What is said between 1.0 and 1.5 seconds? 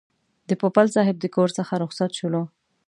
د کور